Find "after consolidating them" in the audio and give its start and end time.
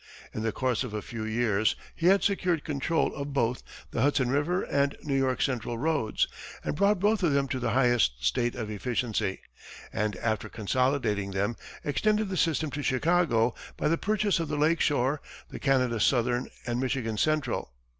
10.15-11.55